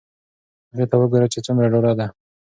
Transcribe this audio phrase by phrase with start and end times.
[0.71, 2.07] هغې ته وگوره چې څومره ډاډه ده.